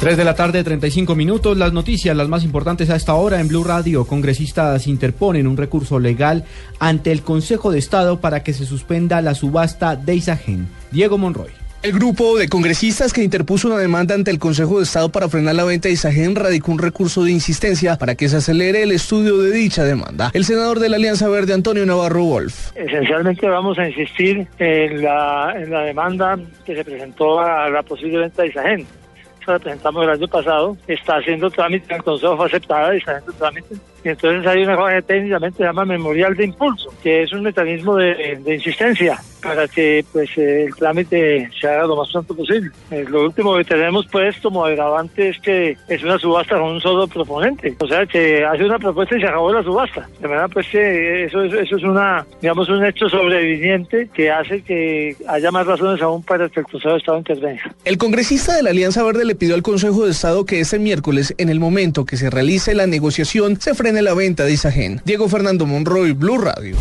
3 0.00 0.16
de 0.16 0.24
la 0.24 0.34
tarde, 0.34 0.64
35 0.64 1.14
minutos. 1.14 1.58
Las 1.58 1.74
noticias, 1.74 2.16
las 2.16 2.26
más 2.26 2.42
importantes 2.42 2.88
a 2.88 2.96
esta 2.96 3.12
hora 3.12 3.38
en 3.38 3.48
Blue 3.48 3.64
Radio. 3.64 4.06
Congresistas 4.06 4.86
interponen 4.86 5.46
un 5.46 5.58
recurso 5.58 5.98
legal 5.98 6.44
ante 6.78 7.12
el 7.12 7.20
Consejo 7.20 7.70
de 7.70 7.80
Estado 7.80 8.18
para 8.18 8.42
que 8.42 8.54
se 8.54 8.64
suspenda 8.64 9.20
la 9.20 9.34
subasta 9.34 9.96
de 9.96 10.14
Isagen. 10.14 10.68
Diego 10.90 11.18
Monroy. 11.18 11.50
El 11.82 11.92
grupo 11.92 12.38
de 12.38 12.48
congresistas 12.48 13.12
que 13.12 13.22
interpuso 13.22 13.68
una 13.68 13.76
demanda 13.76 14.14
ante 14.14 14.30
el 14.30 14.38
Consejo 14.38 14.78
de 14.78 14.84
Estado 14.84 15.12
para 15.12 15.28
frenar 15.28 15.54
la 15.54 15.64
venta 15.64 15.88
de 15.88 15.92
Isagen 15.92 16.34
radicó 16.34 16.72
un 16.72 16.78
recurso 16.78 17.24
de 17.24 17.32
insistencia 17.32 17.96
para 17.96 18.14
que 18.14 18.30
se 18.30 18.38
acelere 18.38 18.82
el 18.82 18.92
estudio 18.92 19.36
de 19.36 19.50
dicha 19.50 19.84
demanda. 19.84 20.30
El 20.32 20.46
senador 20.46 20.78
de 20.78 20.88
la 20.88 20.96
Alianza 20.96 21.28
Verde, 21.28 21.52
Antonio 21.52 21.84
Navarro 21.84 22.24
Wolf. 22.24 22.74
Esencialmente 22.74 23.46
vamos 23.46 23.78
a 23.78 23.86
insistir 23.86 24.48
en 24.58 25.02
la, 25.02 25.52
en 25.56 25.70
la 25.70 25.82
demanda 25.82 26.38
que 26.64 26.74
se 26.74 26.84
presentó 26.84 27.38
a 27.38 27.68
la 27.68 27.82
posible 27.82 28.16
venta 28.16 28.42
de 28.42 28.48
Isagen 28.48 28.99
la 29.46 29.58
presentamos 29.58 30.04
el 30.04 30.10
año 30.10 30.28
pasado, 30.28 30.76
está 30.86 31.16
haciendo 31.16 31.50
trámite, 31.50 31.94
el 31.94 32.02
Consejo 32.02 32.36
fue 32.36 32.46
aceptada 32.46 32.94
y 32.94 32.98
está 32.98 33.12
haciendo 33.12 33.32
trámite. 33.32 33.74
Y 34.04 34.08
entonces 34.08 34.46
hay 34.46 34.62
una 34.62 34.76
cosa 34.76 35.02
que 35.02 35.52
se 35.56 35.62
llama 35.64 35.84
memorial 35.84 36.34
de 36.36 36.44
impulso, 36.44 36.92
que 37.02 37.22
es 37.22 37.32
un 37.32 37.42
mecanismo 37.42 37.96
de 37.96 38.42
insistencia 38.46 39.20
para 39.42 39.68
que 39.68 40.04
pues 40.12 40.30
el 40.36 40.74
trámite 40.74 41.48
se 41.60 41.68
haga 41.68 41.86
lo 41.86 41.96
más 41.96 42.10
pronto 42.10 42.34
posible. 42.34 42.70
Eh, 42.90 43.04
lo 43.08 43.24
último 43.24 43.56
que 43.56 43.64
tenemos 43.64 44.06
pues 44.10 44.36
como 44.38 44.64
agravante 44.64 45.30
es 45.30 45.38
que 45.40 45.76
es 45.88 46.02
una 46.02 46.18
subasta 46.18 46.58
con 46.58 46.72
un 46.72 46.80
solo 46.80 47.06
proponente, 47.06 47.74
o 47.78 47.86
sea 47.86 48.06
que 48.06 48.44
hace 48.44 48.64
una 48.64 48.78
propuesta 48.78 49.16
y 49.16 49.20
se 49.20 49.26
acabó 49.26 49.52
la 49.52 49.62
subasta. 49.62 50.08
De 50.20 50.28
verdad 50.28 50.50
pues 50.52 50.66
que 50.68 51.24
eso, 51.24 51.42
es, 51.42 51.52
eso 51.54 51.76
es 51.76 51.82
una, 51.82 52.26
digamos, 52.40 52.68
un 52.68 52.84
hecho 52.84 53.08
sobreviviente 53.08 54.08
que 54.12 54.30
hace 54.30 54.62
que 54.62 55.16
haya 55.28 55.50
más 55.50 55.66
razones 55.66 56.02
aún 56.02 56.22
para 56.22 56.48
que 56.48 56.60
el 56.60 56.66
Consejo 56.66 56.92
de 56.94 56.98
Estado 56.98 57.18
intervenga. 57.18 57.74
El 57.84 57.98
congresista 57.98 58.54
de 58.54 58.62
la 58.62 58.70
Alianza 58.70 59.02
Verde 59.02 59.24
le 59.24 59.34
pidió 59.34 59.54
al 59.54 59.62
Consejo 59.62 60.04
de 60.04 60.12
Estado 60.12 60.44
que 60.44 60.60
ese 60.60 60.78
miércoles, 60.78 61.34
en 61.38 61.48
el 61.48 61.60
momento 61.60 62.04
que 62.04 62.16
se 62.16 62.30
realice 62.30 62.74
la 62.74 62.86
negociación, 62.86 63.60
se 63.60 63.74
frene 63.74 64.02
la 64.02 64.14
venta 64.14 64.44
de 64.44 64.52
Isagen. 64.52 65.00
Diego 65.04 65.28
Fernando 65.28 65.66
Monroy, 65.66 66.12
Blue 66.12 66.38
Radio. 66.38 66.76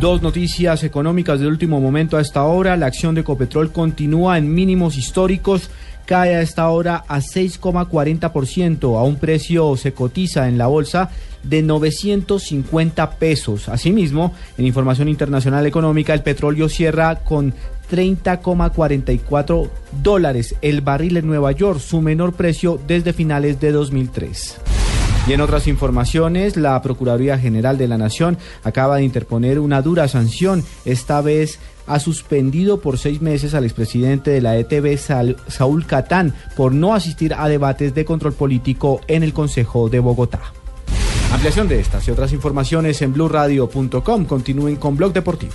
Dos 0.00 0.20
noticias 0.20 0.82
económicas 0.84 1.40
de 1.40 1.46
último 1.46 1.80
momento 1.80 2.16
a 2.16 2.20
esta 2.20 2.42
hora. 2.44 2.76
La 2.76 2.86
acción 2.86 3.14
de 3.14 3.24
Copetrol 3.24 3.72
continúa 3.72 4.36
en 4.36 4.52
mínimos 4.52 4.98
históricos. 4.98 5.70
Cae 6.04 6.34
a 6.34 6.42
esta 6.42 6.68
hora 6.68 7.04
a 7.08 7.20
6,40%. 7.20 8.98
A 8.98 9.02
un 9.02 9.16
precio 9.16 9.76
se 9.76 9.94
cotiza 9.94 10.48
en 10.48 10.58
la 10.58 10.66
bolsa 10.66 11.10
de 11.42 11.62
950 11.62 13.12
pesos. 13.12 13.68
Asimismo, 13.68 14.34
en 14.58 14.66
información 14.66 15.08
internacional 15.08 15.64
económica, 15.64 16.12
el 16.12 16.22
petróleo 16.22 16.68
cierra 16.68 17.16
con 17.16 17.54
30,44 17.90 19.70
dólares 20.02 20.56
el 20.60 20.80
barril 20.80 21.16
en 21.18 21.26
Nueva 21.26 21.52
York, 21.52 21.78
su 21.80 22.00
menor 22.00 22.34
precio 22.34 22.80
desde 22.86 23.12
finales 23.12 23.60
de 23.60 23.72
2003. 23.72 24.73
Y 25.26 25.32
en 25.32 25.40
otras 25.40 25.66
informaciones, 25.68 26.58
la 26.58 26.80
Procuraduría 26.82 27.38
General 27.38 27.78
de 27.78 27.88
la 27.88 27.96
Nación 27.96 28.36
acaba 28.62 28.96
de 28.96 29.04
interponer 29.04 29.58
una 29.58 29.80
dura 29.80 30.06
sanción. 30.06 30.62
Esta 30.84 31.22
vez 31.22 31.60
ha 31.86 31.98
suspendido 31.98 32.80
por 32.80 32.98
seis 32.98 33.22
meses 33.22 33.54
al 33.54 33.64
expresidente 33.64 34.30
de 34.30 34.42
la 34.42 34.58
ETB, 34.58 34.98
Saúl 35.48 35.86
Catán, 35.86 36.34
por 36.56 36.74
no 36.74 36.94
asistir 36.94 37.32
a 37.32 37.48
debates 37.48 37.94
de 37.94 38.04
control 38.04 38.34
político 38.34 39.00
en 39.08 39.22
el 39.22 39.32
Consejo 39.32 39.88
de 39.88 40.00
Bogotá. 40.00 40.40
Ampliación 41.32 41.68
de 41.68 41.80
estas 41.80 42.06
y 42.06 42.10
otras 42.10 42.32
informaciones 42.32 43.00
en 43.00 43.14
blurradio.com. 43.14 44.26
Continúen 44.26 44.76
con 44.76 44.94
Blog 44.94 45.14
Deportivo. 45.14 45.54